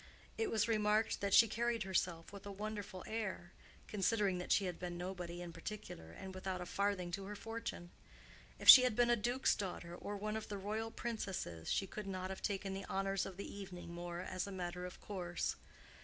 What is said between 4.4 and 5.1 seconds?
she had been